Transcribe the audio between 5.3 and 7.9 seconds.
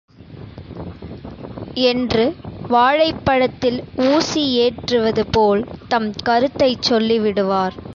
போல் தம் கருத்தைச் சொல்லிவிடுவார்.